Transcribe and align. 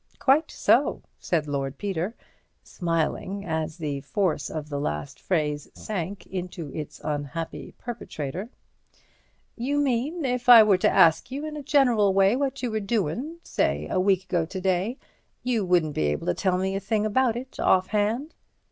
"Quite 0.17 0.49
so," 0.49 1.03
said 1.19 1.45
Lord 1.45 1.77
Peter, 1.77 2.15
smiling 2.63 3.45
as 3.45 3.77
the 3.77 4.01
force 4.01 4.49
of 4.49 4.67
the 4.67 4.79
last 4.79 5.19
phrase 5.19 5.69
sank 5.75 6.25
into 6.25 6.69
its 6.73 6.99
unhappy 7.03 7.75
perpetrator; 7.77 8.49
"you 9.55 9.77
mean, 9.79 10.25
if 10.25 10.49
I 10.49 10.63
were 10.63 10.79
to 10.79 10.89
ask 10.89 11.29
you 11.29 11.45
in 11.45 11.55
a 11.55 11.61
general 11.61 12.15
way 12.15 12.35
what 12.35 12.63
you 12.63 12.71
were 12.71 12.79
doin'—say, 12.79 13.87
a 13.91 13.99
week 13.99 14.23
ago 14.23 14.43
to 14.43 14.59
day, 14.59 14.97
you 15.43 15.63
wouldn't 15.63 15.93
be 15.93 16.07
able 16.07 16.25
to 16.25 16.33
tell 16.33 16.57
me 16.57 16.75
a 16.75 16.79
thing 16.79 17.05
about 17.05 17.35
it 17.37 17.59
offhand." 17.59 18.33